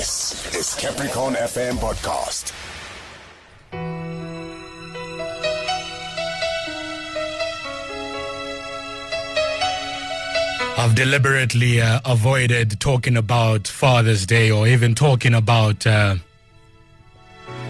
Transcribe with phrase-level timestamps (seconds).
[0.00, 2.54] This is Capricorn FM podcast.
[10.78, 16.14] I've deliberately uh, avoided talking about Father's Day or even talking about uh,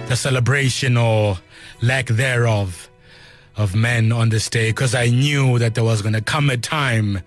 [0.07, 1.37] the celebration or
[1.83, 2.89] lack thereof
[3.57, 6.57] of men on this day because I knew that there was going to come a
[6.57, 7.23] time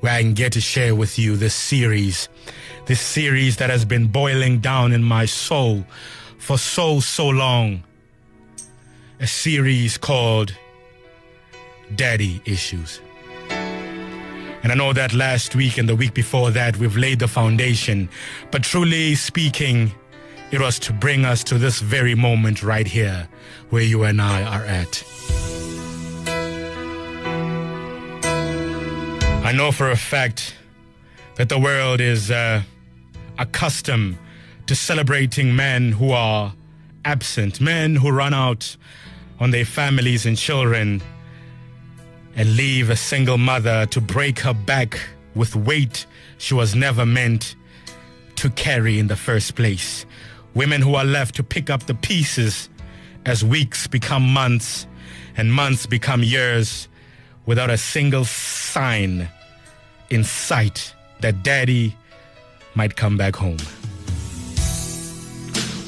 [0.00, 2.28] where I can get to share with you this series.
[2.86, 5.84] This series that has been boiling down in my soul
[6.38, 7.84] for so, so long.
[9.20, 10.56] A series called
[11.94, 13.00] Daddy Issues.
[13.50, 18.08] And I know that last week and the week before that, we've laid the foundation.
[18.50, 19.92] But truly speaking,
[20.52, 23.28] it was to bring us to this very moment right here
[23.70, 25.02] where you and I are at.
[29.44, 30.54] I know for a fact
[31.36, 32.62] that the world is uh,
[33.38, 34.18] accustomed
[34.66, 36.52] to celebrating men who are
[37.04, 38.76] absent, men who run out
[39.40, 41.02] on their families and children
[42.36, 45.00] and leave a single mother to break her back
[45.34, 46.06] with weight
[46.38, 47.56] she was never meant
[48.36, 50.06] to carry in the first place.
[50.54, 52.68] Women who are left to pick up the pieces
[53.24, 54.86] as weeks become months
[55.36, 56.88] and months become years
[57.46, 59.28] without a single sign
[60.10, 61.96] in sight that daddy
[62.74, 63.58] might come back home.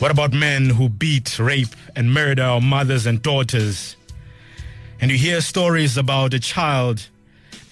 [0.01, 3.97] What about men who beat, rape, and murder our mothers and daughters?
[5.01, 7.09] And you hear stories about a child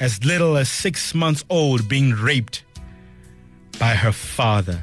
[0.01, 2.65] as little as six months old being raped
[3.79, 4.83] by her father.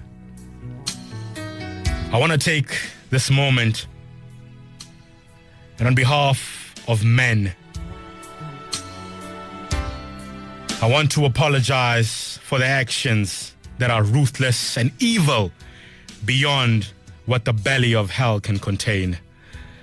[2.11, 2.77] I want to take
[3.09, 3.87] this moment
[5.79, 7.55] and on behalf of men,
[10.81, 15.51] I want to apologize for the actions that are ruthless and evil
[16.23, 16.93] beyond
[17.25, 19.17] what the belly of hell can contain.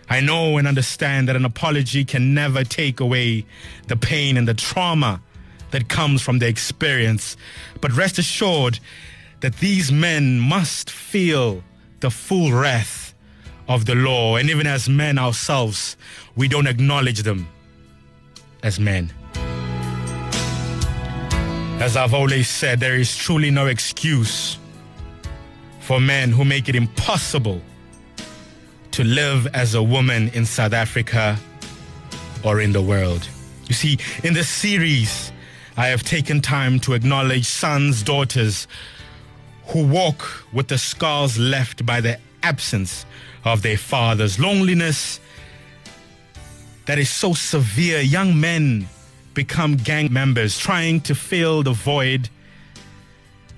[0.09, 3.45] I know and understand that an apology can never take away
[3.89, 5.21] the pain and the trauma
[5.71, 7.37] that comes from the experience.
[7.83, 8.81] But rest assured
[9.41, 11.63] that these men must feel
[12.01, 13.15] the full wrath
[13.69, 14.37] of the law.
[14.37, 15.99] And even as men ourselves,
[16.37, 17.49] we don't acknowledge them
[18.63, 19.13] as men.
[21.87, 24.59] As I've always said, there is truly no excuse
[25.79, 27.61] for men who make it impossible
[28.91, 31.39] to live as a woman in South Africa
[32.43, 33.29] or in the world.
[33.69, 35.31] You see, in this series,
[35.77, 38.67] I have taken time to acknowledge sons, daughters
[39.67, 43.07] who walk with the scars left by the absence
[43.45, 45.21] of their fathers, loneliness
[46.87, 48.01] that is so severe.
[48.01, 48.89] Young men
[49.37, 52.29] become gang members trying to fill the void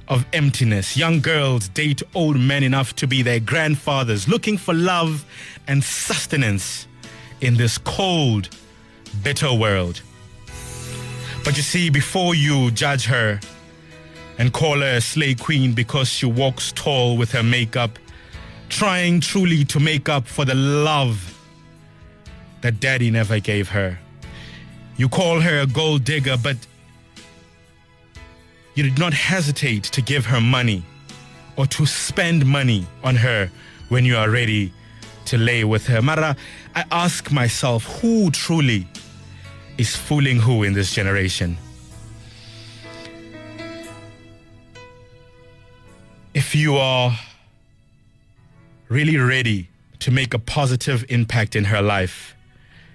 [0.09, 0.97] of emptiness.
[0.97, 5.25] Young girls date old men enough to be their grandfathers, looking for love
[5.69, 6.87] and sustenance
[7.41, 8.51] in this cold,
[9.23, 10.03] bitter world.
[11.45, 13.41] But you see, before you judge her
[14.39, 17.99] and call her a slay queen because she walks tall with her makeup,
[18.69, 21.35] trying truly to make up for the love
[22.63, 23.99] that daddy never gave her.
[24.99, 26.57] You call her a gold digger, but
[28.75, 30.83] you did not hesitate to give her money
[31.57, 33.51] or to spend money on her
[33.89, 34.73] when you are ready
[35.27, 36.03] to lay with her.
[36.03, 36.37] Mara,
[36.75, 38.89] I ask myself who truly
[39.79, 41.57] is fooling who in this generation?
[46.35, 47.17] If you are
[48.89, 49.69] really ready
[50.01, 52.35] to make a positive impact in her life,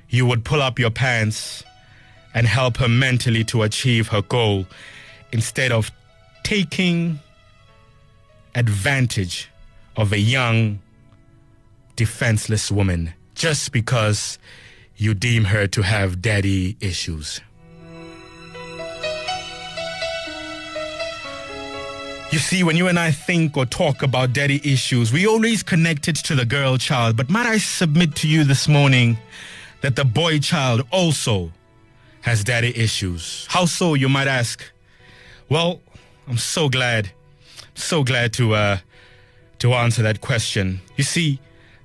[0.10, 1.64] you would pull up your pants
[2.34, 4.66] and help her mentally to achieve her goal
[5.32, 5.92] instead of
[6.44, 7.20] taking
[8.56, 9.50] advantage
[9.96, 10.80] of a young,
[11.96, 14.38] defenseless woman just because
[14.98, 17.42] you deem her to have daddy issues.
[22.32, 26.08] You see, when you and I think or talk about daddy issues, we always connect
[26.08, 27.16] it to the girl child.
[27.16, 29.20] But might I submit to you this morning
[29.82, 31.52] that the boy child also
[32.24, 33.46] has daddy issues?
[33.50, 34.64] How so, you might ask?
[35.50, 35.82] Well,
[36.28, 37.12] I'm so glad,
[37.76, 38.78] so glad to uh,
[39.60, 40.82] to answer that question.
[40.96, 41.40] You see,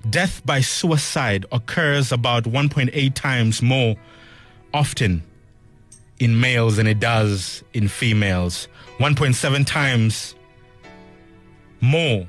[0.09, 3.95] death by suicide occurs about 1.8 times more
[4.73, 5.23] often
[6.19, 8.67] in males than it does in females.
[8.97, 10.35] 1.7 times
[11.81, 12.25] more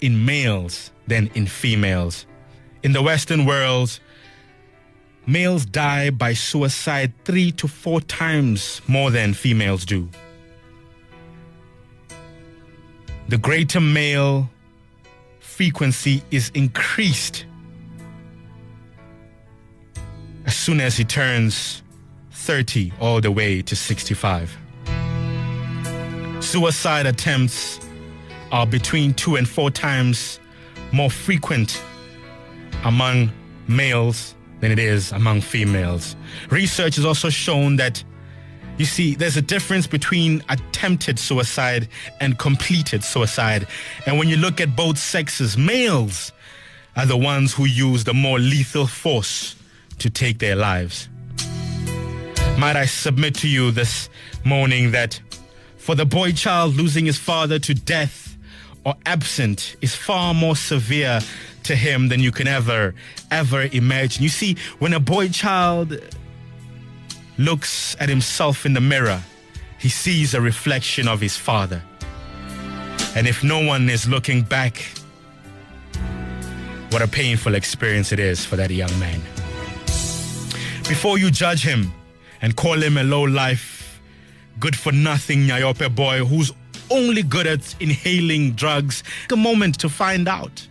[0.00, 2.26] in males than in females.
[2.82, 3.98] In the Western world,
[5.26, 10.08] males die by suicide three to four times more than females do.
[13.32, 14.50] the greater male
[15.40, 17.46] frequency is increased
[20.44, 21.82] as soon as he turns
[22.32, 24.54] 30 all the way to 65.
[26.40, 27.80] Suicide attempts
[28.50, 30.38] are between two and four times
[30.92, 31.82] more frequent
[32.84, 33.32] among
[33.66, 36.16] males than it is among females.
[36.48, 38.02] Research has also shown that
[38.78, 41.88] you see, there's a difference between attempted suicide
[42.20, 43.66] and completed suicide.
[44.06, 46.32] And when you look at both sexes, males
[46.96, 49.56] are the ones who use the more lethal force
[49.98, 51.08] to take their lives.
[52.56, 54.08] Might I submit to you this
[54.44, 55.20] morning that
[55.76, 58.38] for the boy child losing his father to death
[58.84, 61.20] or absent is far more severe
[61.64, 62.94] to him than you can ever,
[63.30, 64.22] ever imagine.
[64.22, 65.98] You see, when a boy child
[67.38, 69.22] looks at himself in the mirror,
[69.78, 71.82] he sees a reflection of his father.
[73.14, 74.82] And if no one is looking back,
[76.90, 79.20] what a painful experience it is for that young man.
[80.88, 81.92] Before you judge him
[82.40, 84.00] and call him a low life,
[84.60, 86.52] good for nothing nyaope boy who's
[86.90, 90.66] only good at inhaling drugs, take a moment to find out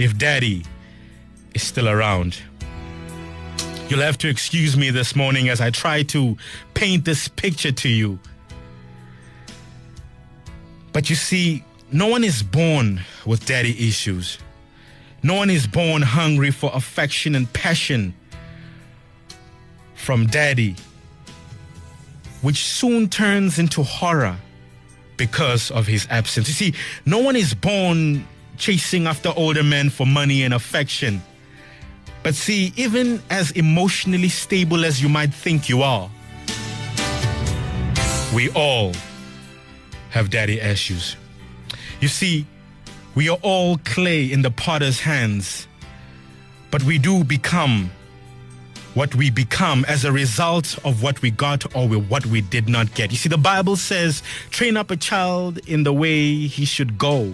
[0.00, 0.64] if daddy
[1.54, 2.38] is still around.
[3.88, 6.38] You'll have to excuse me this morning as I try to
[6.72, 8.18] paint this picture to you.
[10.94, 14.38] But you see, no one is born with daddy issues.
[15.22, 18.14] No one is born hungry for affection and passion
[19.96, 20.76] from daddy,
[22.40, 24.38] which soon turns into horror
[25.18, 26.48] because of his absence.
[26.48, 26.74] You see,
[27.04, 28.26] no one is born
[28.60, 31.22] chasing after older men for money and affection.
[32.22, 36.10] But see, even as emotionally stable as you might think you are,
[38.34, 38.92] we all
[40.10, 41.16] have daddy issues.
[42.00, 42.46] You see,
[43.14, 45.66] we are all clay in the potter's hands,
[46.70, 47.90] but we do become
[48.94, 52.92] what we become as a result of what we got or what we did not
[52.94, 53.10] get.
[53.10, 57.32] You see, the Bible says, train up a child in the way he should go,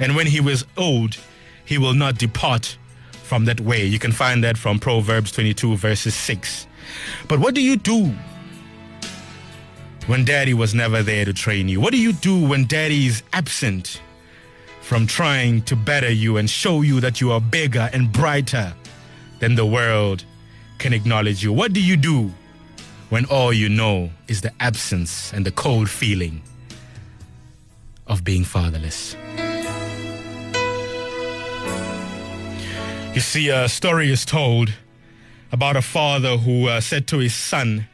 [0.00, 1.16] and when he was old,
[1.64, 2.76] he will not depart
[3.22, 3.84] from that way.
[3.84, 6.66] You can find that from Proverbs 22, verses 6.
[7.28, 8.12] But what do you do
[10.06, 11.80] when daddy was never there to train you?
[11.80, 14.00] What do you do when daddy is absent
[14.80, 18.74] from trying to better you and show you that you are bigger and brighter
[19.38, 20.24] than the world
[20.78, 21.52] can acknowledge you?
[21.52, 22.32] What do you do
[23.10, 26.42] when all you know is the absence and the cold feeling
[28.06, 29.14] of being fatherless?
[33.12, 34.72] You see, a story is told
[35.50, 37.88] about a father who uh, said to his son,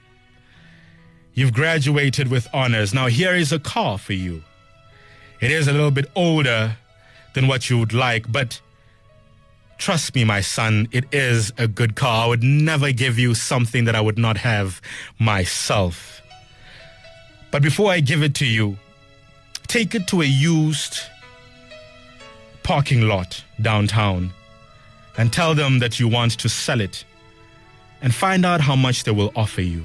[1.32, 2.92] You've graduated with honors.
[2.92, 4.42] Now, here is a car for you.
[5.40, 6.76] It is a little bit older
[7.34, 8.60] than what you would like, but
[9.78, 12.26] trust me, my son, it is a good car.
[12.26, 14.82] I would never give you something that I would not have
[15.18, 16.20] myself.
[17.50, 18.76] But before I give it to you,
[19.66, 20.98] take it to a used
[22.62, 24.32] parking lot downtown
[25.16, 27.04] and tell them that you want to sell it
[28.02, 29.84] and find out how much they will offer you.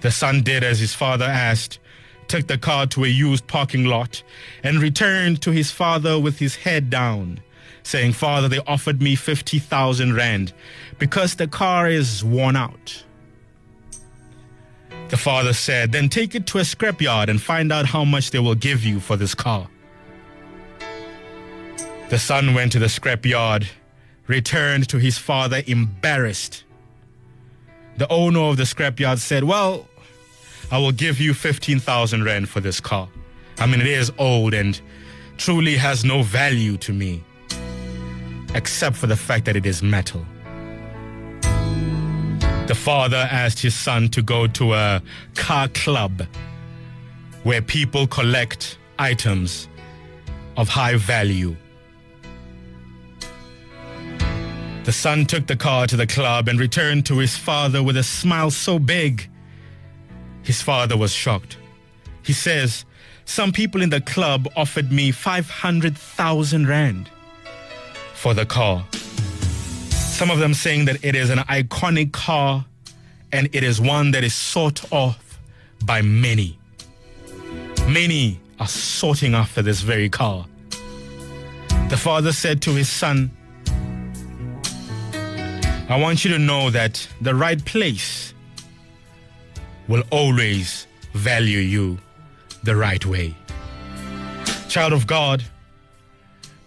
[0.00, 1.78] The son did as his father asked,
[2.28, 4.22] took the car to a used parking lot,
[4.62, 7.40] and returned to his father with his head down,
[7.82, 10.52] saying, Father, they offered me 50,000 rand
[10.98, 13.04] because the car is worn out.
[15.08, 18.38] The father said, Then take it to a scrapyard and find out how much they
[18.38, 19.68] will give you for this car.
[22.10, 23.68] The son went to the scrapyard
[24.30, 26.62] returned to his father embarrassed.
[27.96, 29.88] The owner of the scrapyard said, Well,
[30.70, 33.08] I will give you 15,000 rand for this car.
[33.58, 34.80] I mean, it is old and
[35.36, 37.24] truly has no value to me,
[38.54, 40.24] except for the fact that it is metal.
[42.68, 45.02] The father asked his son to go to a
[45.34, 46.22] car club
[47.42, 49.66] where people collect items
[50.56, 51.56] of high value
[54.84, 58.02] The son took the car to the club and returned to his father with a
[58.02, 59.28] smile so big.
[60.42, 61.58] His father was shocked.
[62.22, 62.86] He says,
[63.26, 67.10] Some people in the club offered me 500,000 Rand
[68.14, 68.84] for the car.
[69.90, 72.64] Some of them saying that it is an iconic car
[73.32, 75.38] and it is one that is sought off
[75.84, 76.58] by many.
[77.86, 80.46] Many are sorting after this very car.
[81.88, 83.30] The father said to his son,
[85.90, 88.32] I want you to know that the right place
[89.88, 91.98] will always value you
[92.62, 93.34] the right way.
[94.68, 95.42] Child of God,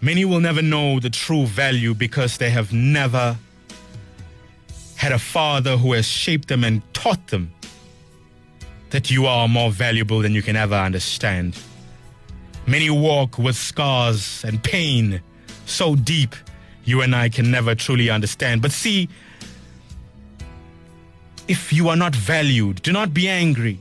[0.02, 3.38] many will never know the true value because they have never
[4.96, 7.50] had a father who has shaped them and taught them
[8.90, 11.58] that you are more valuable than you can ever understand.
[12.66, 15.22] Many walk with scars and pain
[15.64, 16.36] so deep
[16.84, 18.62] you and I can never truly understand.
[18.62, 19.08] But see,
[21.48, 23.78] if you are not valued, do not be angry.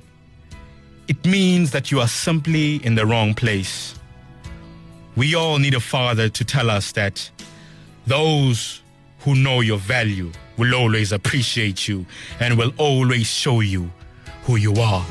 [1.07, 3.95] It means that you are simply in the wrong place.
[5.15, 7.29] We all need a father to tell us that
[8.07, 8.81] those
[9.19, 12.05] who know your value will always appreciate you
[12.39, 13.91] and will always show you
[14.43, 15.05] who you are.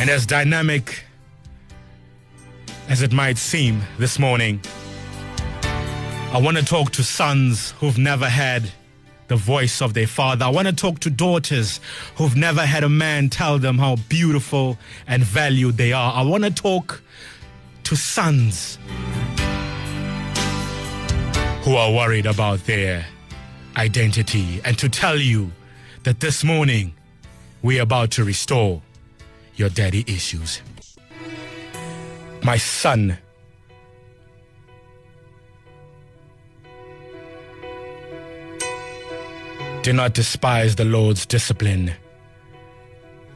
[0.00, 1.04] And as dynamic
[2.88, 4.60] as it might seem this morning,
[6.34, 8.68] I want to talk to sons who've never had
[9.28, 10.44] the voice of their father.
[10.44, 11.78] I want to talk to daughters
[12.16, 14.76] who've never had a man tell them how beautiful
[15.06, 16.12] and valued they are.
[16.12, 17.00] I want to talk
[17.84, 18.80] to sons
[21.62, 23.06] who are worried about their
[23.76, 25.52] identity and to tell you
[26.02, 26.94] that this morning
[27.62, 28.82] we're about to restore
[29.54, 30.60] your daddy issues.
[32.42, 33.18] My son,
[39.84, 41.92] do not despise the Lord's discipline.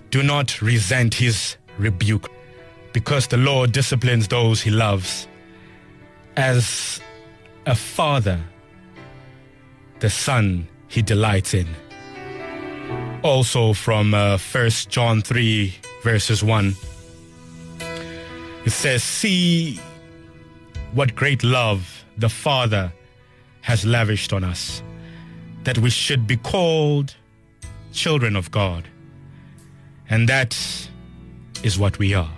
[0.09, 2.31] Do not resent his rebuke,
[2.95, 5.29] because the Lord disciplines those he loves.
[6.39, 7.01] As
[7.67, 8.41] a father,
[10.01, 11.69] the son he delights in.
[13.23, 16.75] Also from uh, 1 John 3, verses 1.
[18.65, 19.79] It says, See
[20.95, 22.91] what great love the Father
[23.61, 24.83] has lavished on us,
[25.69, 27.15] that we should be called
[27.93, 28.89] children of God.
[30.09, 30.57] And that
[31.63, 32.33] is what we are.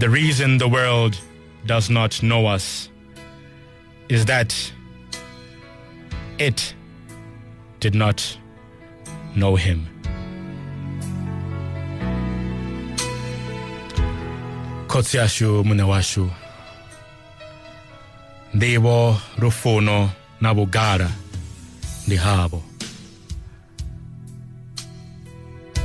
[0.00, 1.18] The reason the world
[1.64, 2.90] does not know us
[4.10, 4.54] is that
[6.38, 6.74] it
[7.80, 8.36] did not
[9.34, 9.88] know him.
[14.88, 16.30] Kotsi yashu mune washu.
[18.54, 21.10] Ndivo rufuno na bugara
[22.10, 22.62] ndi havo.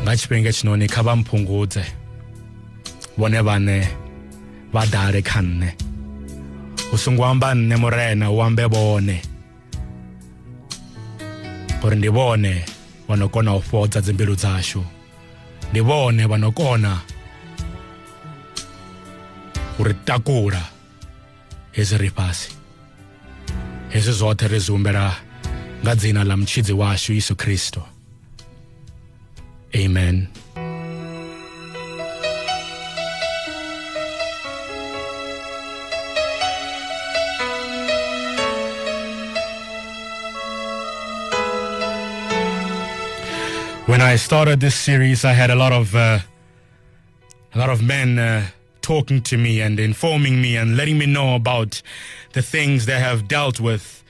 [0.02, 1.86] nga tshifhinga tshinoni kha vha mphungudze
[3.18, 3.78] vhone vhane
[4.74, 5.70] vha dale kha nṋe
[6.94, 9.18] u songo amba nṋe murena u ambe vhone
[11.84, 12.54] uri ndi vhone
[13.08, 14.82] vha no kona u fhodza dzimbilu dzashu
[15.70, 16.92] ndi vhone vha no kona
[19.80, 20.64] u ri takula
[21.76, 22.50] hezwi ri fhasi
[23.94, 25.25] hezwi zwoṱhe ri zwi humbela
[25.86, 27.36] nga dzina ḽa mutshidzi washu yesu
[29.76, 30.18] amen
[43.86, 46.20] when I started this series, I had a lot of uh,
[47.54, 48.48] a lot of men uh,
[48.82, 51.84] talking to me and informing me and letting me know about
[52.34, 54.04] the things they have dealt with.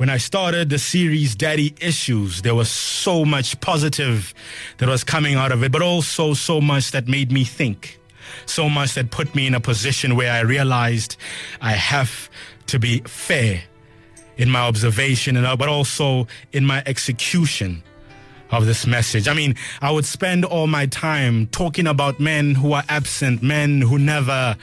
[0.00, 4.32] When I started the series Daddy Issues, there was so much positive
[4.78, 8.00] that was coming out of it, but also so much that made me think.
[8.46, 11.18] So much that put me in a position where I realized
[11.60, 12.30] I have
[12.68, 13.62] to be fair
[14.38, 17.82] in my observation and uh, but also in my execution
[18.50, 19.28] of this message.
[19.28, 23.82] I mean, I would spend all my time talking about men who are absent, men
[23.82, 24.56] who never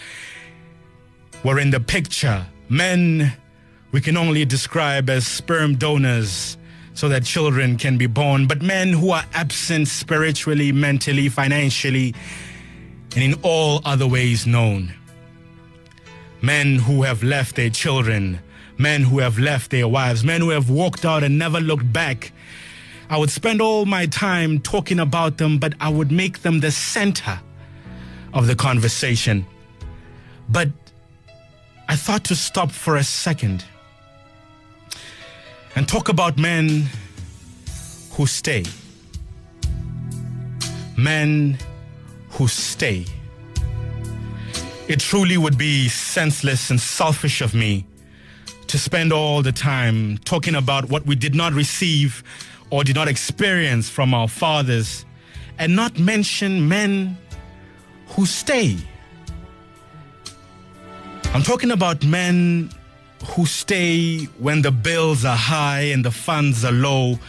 [1.43, 3.37] were in the picture, men
[3.91, 6.57] we can only describe as sperm donors
[6.93, 12.13] so that children can be born, but men who are absent spiritually, mentally, financially,
[13.15, 14.93] and in all other ways known.
[16.41, 18.39] Men who have left their children,
[18.77, 22.31] men who have left their wives, men who have walked out and never looked back.
[23.09, 26.71] I would spend all my time talking about them, but I would make them the
[26.71, 27.39] center
[28.33, 29.45] of the conversation.
[30.49, 30.69] But
[31.87, 33.63] I thought to stop for a second
[35.77, 36.87] and talk about men
[38.13, 38.65] who stay.
[40.97, 41.55] Men
[42.31, 43.05] who stay.
[44.87, 47.85] It truly would be senseless and selfish of me
[48.65, 52.23] to spend all the time talking about what we did not receive
[52.71, 55.05] or did not experience from our fathers
[55.59, 57.15] and not mention men
[58.07, 58.77] who stay.
[61.35, 62.71] I'm talking about men
[63.25, 67.19] who stay when the bills are high and the funds are low,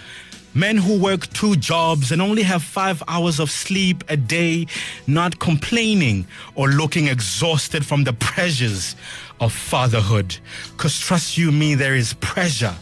[0.54, 4.66] Men who work two jobs and only have five hours of sleep a day,
[5.06, 6.26] not complaining
[6.56, 8.96] or looking exhausted from the pressures
[9.40, 10.36] of fatherhood.
[10.72, 12.74] Because trust you me, there is pressure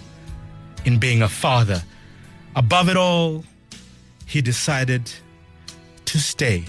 [0.86, 1.82] in being a father.
[2.54, 3.44] Above it all,
[4.24, 5.10] he decided
[6.06, 6.64] to stay.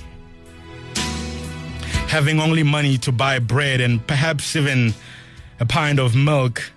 [2.08, 4.94] Having only money to buy bread and perhaps even
[5.60, 6.72] a pint of milk,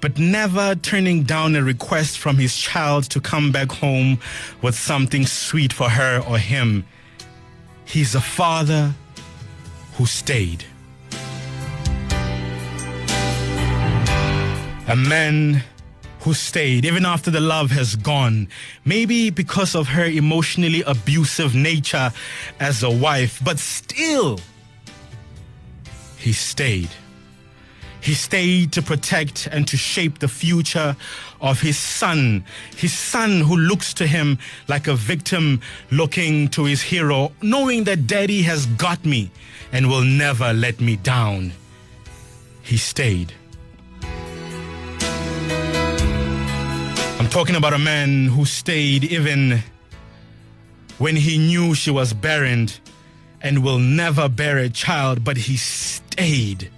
[0.00, 4.18] but never turning down a request from his child to come back home
[4.62, 6.86] with something sweet for her or him.
[7.84, 8.94] He's a father
[9.94, 10.64] who stayed.
[14.88, 15.64] A man
[16.20, 18.48] who stayed even after the love has gone.
[18.84, 22.12] Maybe because of her emotionally abusive nature
[22.60, 24.40] as a wife, but still,
[26.18, 26.90] he stayed.
[28.06, 30.94] He stayed to protect and to shape the future
[31.40, 32.44] of his son,
[32.76, 35.60] his son who looks to him like a victim
[35.90, 39.32] looking to his hero, knowing that daddy has got me
[39.72, 41.52] and will never let me down.
[42.62, 43.32] He stayed.
[47.18, 49.64] I'm talking about a man who stayed even
[50.98, 52.68] when he knew she was barren
[53.42, 56.70] and will never bear a child, but he stayed.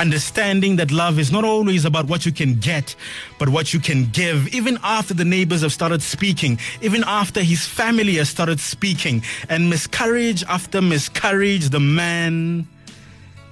[0.00, 2.96] Understanding that love is not always about what you can get,
[3.38, 4.48] but what you can give.
[4.54, 9.68] Even after the neighbors have started speaking, even after his family has started speaking, and
[9.68, 12.66] miscarriage after miscarriage, the man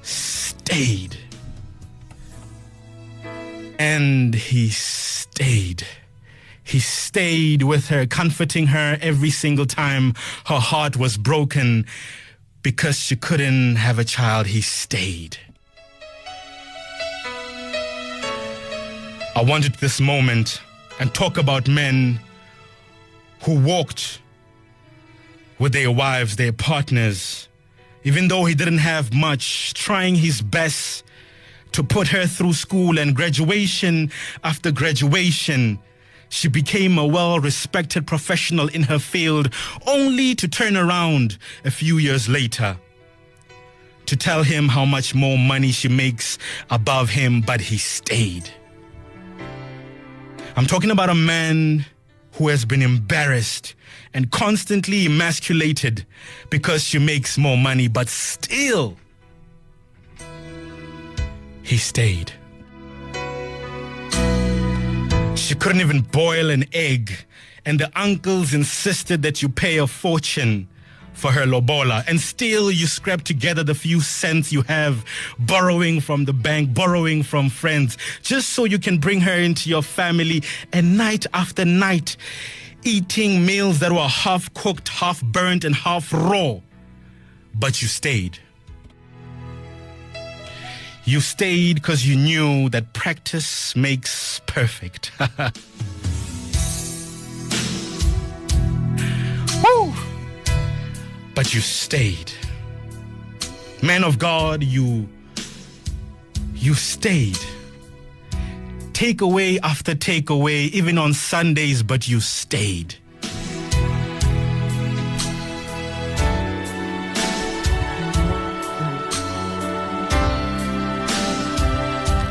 [0.00, 1.18] stayed.
[3.78, 5.86] And he stayed.
[6.64, 10.14] He stayed with her, comforting her every single time
[10.46, 11.84] her heart was broken
[12.62, 14.46] because she couldn't have a child.
[14.46, 15.36] He stayed.
[19.38, 20.60] I wanted this moment
[20.98, 22.18] and talk about men
[23.44, 24.20] who walked
[25.60, 27.48] with their wives, their partners,
[28.02, 31.04] even though he didn't have much, trying his best
[31.70, 34.10] to put her through school and graduation
[34.42, 35.78] after graduation.
[36.30, 39.54] She became a well respected professional in her field,
[39.86, 42.76] only to turn around a few years later
[44.06, 46.38] to tell him how much more money she makes
[46.70, 48.50] above him, but he stayed.
[50.58, 51.86] I'm talking about a man
[52.32, 53.76] who has been embarrassed
[54.12, 56.04] and constantly emasculated
[56.50, 58.96] because she makes more money, but still,
[61.62, 62.32] he stayed.
[65.36, 67.12] She couldn't even boil an egg,
[67.64, 70.66] and the uncles insisted that you pay a fortune
[71.18, 75.04] for her lobola, and still you scrap together the few cents you have,
[75.38, 79.82] borrowing from the bank, borrowing from friends, just so you can bring her into your
[79.82, 82.16] family, and night after night,
[82.84, 86.60] eating meals that were half cooked, half burnt, and half raw.
[87.52, 88.38] But you stayed.
[91.04, 95.10] You stayed because you knew that practice makes perfect.
[99.64, 99.92] Woo!
[101.38, 102.32] But you stayed.
[103.80, 105.08] Man of God, you
[106.52, 107.38] you stayed.
[108.90, 112.96] Takeaway after takeaway, even on Sundays, but you stayed.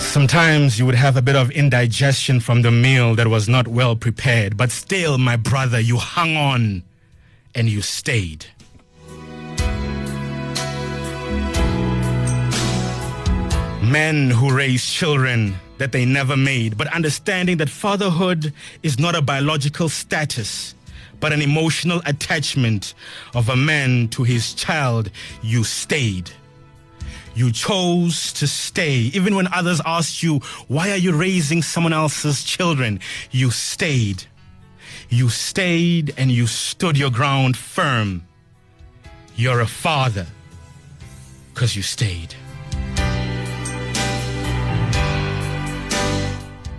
[0.01, 3.95] Sometimes you would have a bit of indigestion from the meal that was not well
[3.95, 6.83] prepared, but still, my brother, you hung on
[7.55, 8.47] and you stayed.
[13.89, 19.21] Men who raise children that they never made, but understanding that fatherhood is not a
[19.21, 20.75] biological status,
[21.21, 22.93] but an emotional attachment
[23.33, 25.09] of a man to his child,
[25.41, 26.31] you stayed.
[27.33, 29.11] You chose to stay.
[29.13, 32.99] Even when others asked you, why are you raising someone else's children?
[33.31, 34.23] You stayed.
[35.07, 38.27] You stayed and you stood your ground firm.
[39.35, 40.25] You're a father
[41.53, 42.35] because you stayed.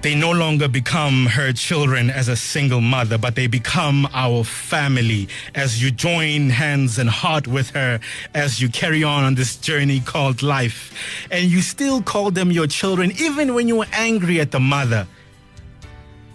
[0.01, 5.29] They no longer become her children as a single mother, but they become our family
[5.57, 7.99] as you join hands and heart with her
[8.33, 10.95] as you carry on on this journey called life.
[11.33, 15.09] And you still call them your children, even when you were angry at the mother.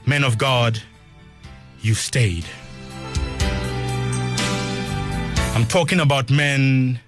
[0.06, 0.82] Men of God,
[1.82, 2.45] you stayed.
[5.56, 6.99] I'm talking about men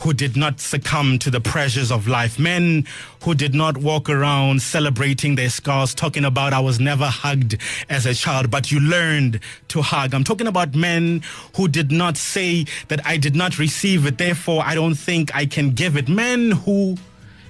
[0.00, 2.86] who did not succumb to the pressures of life, men
[3.24, 7.56] who did not walk around celebrating their scars, talking about I was never hugged
[7.88, 10.14] as a child, but you learned to hug.
[10.14, 11.22] I'm talking about men
[11.56, 15.46] who did not say that I did not receive it, therefore I don't think I
[15.46, 16.08] can give it.
[16.08, 16.96] Men who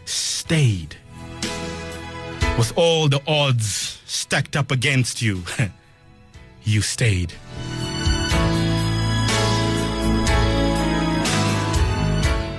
[0.05, 0.97] stayed
[2.57, 5.43] with all the odds stacked up against you.
[6.65, 7.33] you stayed.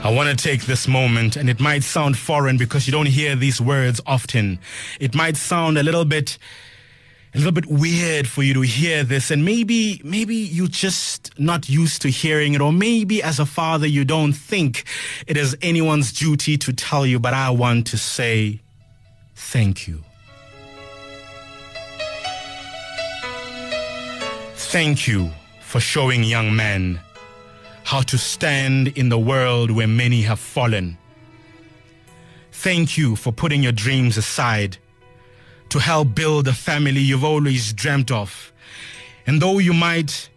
[0.02, 3.36] I want to take this moment, and it might sound foreign because you don't hear
[3.36, 4.58] these words often.
[4.98, 6.38] It might sound a little bit,
[7.36, 11.68] a little bit weird for you to hear this, and maybe, maybe you're just not
[11.68, 14.86] used to hearing it, or maybe as a father you don't think
[15.28, 18.62] it is anyone's duty to tell you, but I want to say
[19.36, 20.02] thank you.
[24.56, 25.30] Thank you
[25.62, 27.02] for showing young men
[27.90, 30.96] how to stand in the world where many have fallen.
[32.52, 34.78] Thank you for putting your dreams aside
[35.70, 38.54] to help build the family you've always dreamt of.
[39.26, 40.30] And though you might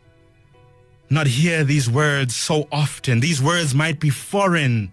[1.10, 4.90] not hear these words so often, these words might be foreign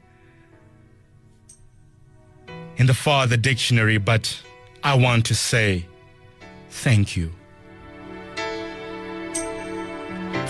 [2.76, 4.38] in the Father Dictionary, but
[4.84, 5.86] I want to say
[6.70, 7.32] thank you.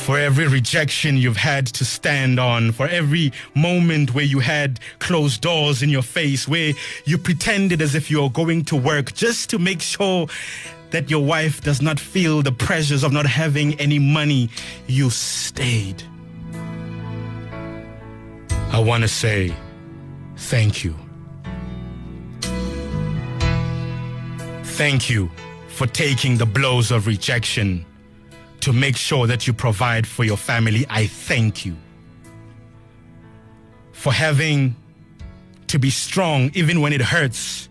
[0.10, 5.40] For every rejection you've had to stand on, for every moment where you had closed
[5.40, 6.74] doors in your face, where
[7.06, 10.26] you pretended as if you're going to work just to make sure
[10.90, 14.50] that your wife does not feel the pressures of not having any money,
[14.88, 16.02] you stayed.
[18.72, 19.56] I want to say
[20.38, 20.96] thank you.
[24.64, 25.30] Thank you
[25.68, 27.86] for taking the blows of rejection
[28.62, 30.86] to make sure that you provide for your family.
[30.90, 31.76] I thank you
[33.94, 34.76] for having
[35.68, 37.70] to be strong even when it hurts,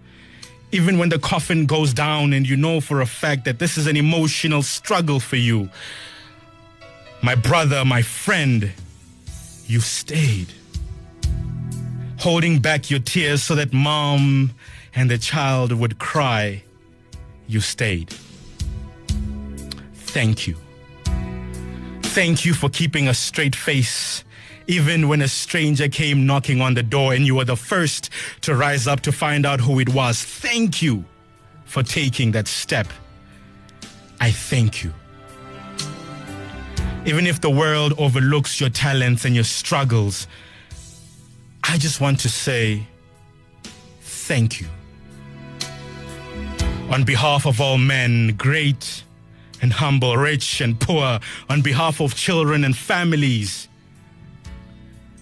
[0.72, 3.86] even when the coffin goes down and you know for a fact that this is
[3.86, 5.68] an emotional struggle for you.
[7.22, 8.70] My brother, my friend,
[9.66, 10.52] you stayed.
[12.18, 14.52] Holding back your tears so that mom
[14.94, 16.62] and the child would cry.
[17.46, 18.14] You stayed.
[19.94, 20.56] Thank you.
[22.18, 24.24] Thank you for keeping a straight face.
[24.66, 28.56] Even when a stranger came knocking on the door and you were the first to
[28.56, 30.20] rise up to find out who it was.
[30.20, 31.04] Thank you
[31.64, 32.88] for taking that step.
[34.20, 34.92] I thank you.
[37.06, 40.26] Even if the world overlooks your talents and your struggles,
[41.62, 42.84] I just want to say
[44.00, 44.66] thank you.
[46.90, 49.04] On behalf of all men, great
[49.60, 53.68] and humble, rich and poor, on behalf of children and families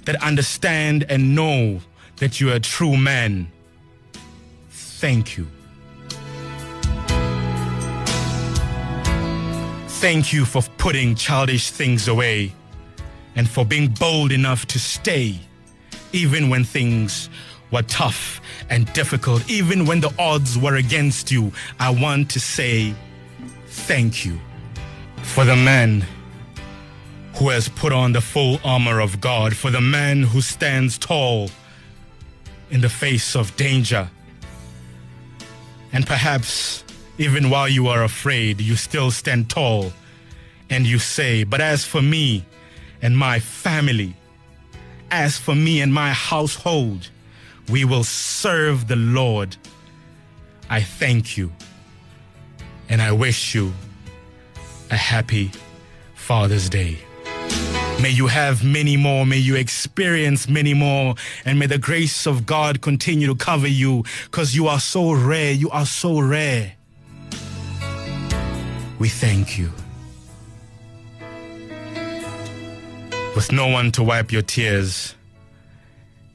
[0.04, 1.80] that understand and know
[2.16, 3.50] that you are a true man.
[4.70, 5.46] Thank you.
[9.88, 12.52] Thank you for putting childish things away
[13.34, 15.38] and for being bold enough to stay
[16.12, 17.28] even when things
[17.70, 21.52] were tough and difficult, even when the odds were against you.
[21.80, 22.94] I want to say
[23.76, 24.40] thank you
[25.22, 26.04] for the man
[27.34, 31.50] who has put on the full armor of God, for the man who stands tall
[32.70, 34.10] in the face of danger.
[35.92, 36.84] And perhaps
[37.18, 39.92] even while you are afraid, you still stand tall
[40.70, 42.44] and you say, But as for me
[43.02, 44.16] and my family,
[45.10, 47.10] as for me and my household,
[47.68, 49.56] we will serve the Lord.
[50.68, 51.52] I thank you
[52.88, 53.72] and I wish you
[54.90, 55.50] a happy
[56.14, 56.98] Father's Day.
[58.00, 59.24] May you have many more.
[59.24, 61.14] May you experience many more.
[61.44, 65.52] And may the grace of God continue to cover you because you are so rare.
[65.52, 66.74] You are so rare.
[68.98, 69.72] We thank you.
[73.34, 75.14] With no one to wipe your tears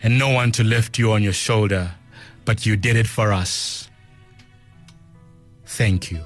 [0.02, 1.92] and no one to lift you on your shoulder,
[2.46, 3.88] but you did it for us.
[5.66, 6.22] Thank you.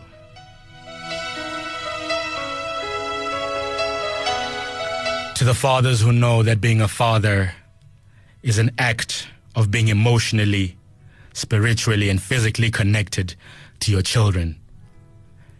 [5.46, 7.54] To the fathers who know that being a father
[8.42, 10.76] is an act of being emotionally,
[11.34, 13.36] spiritually, and physically connected
[13.82, 14.60] to your children.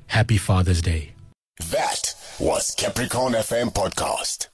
[0.08, 1.14] Happy Father's Day.
[1.70, 4.48] That was Capricorn FM Podcast.